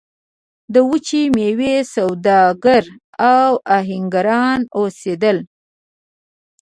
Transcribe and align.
د 0.73 0.75
وچې 0.89 1.23
میوې 1.35 1.75
سوداګر 1.93 2.83
او 3.31 3.49
اهنګران 3.77 4.59
اوسېدل. 4.77 5.37